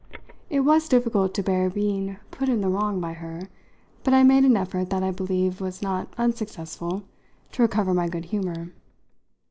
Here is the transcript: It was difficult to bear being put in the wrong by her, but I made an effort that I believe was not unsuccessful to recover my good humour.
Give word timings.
It 0.49 0.61
was 0.61 0.89
difficult 0.89 1.35
to 1.35 1.43
bear 1.43 1.69
being 1.69 2.17
put 2.31 2.49
in 2.49 2.61
the 2.61 2.69
wrong 2.69 2.99
by 2.99 3.13
her, 3.13 3.49
but 4.03 4.15
I 4.15 4.23
made 4.23 4.43
an 4.43 4.57
effort 4.57 4.89
that 4.89 5.03
I 5.03 5.11
believe 5.11 5.61
was 5.61 5.83
not 5.83 6.11
unsuccessful 6.17 7.03
to 7.51 7.61
recover 7.61 7.93
my 7.93 8.07
good 8.09 8.25
humour. 8.25 8.69